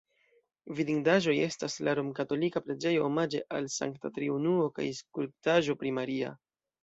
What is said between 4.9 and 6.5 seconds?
skulptaĵo pri Maria.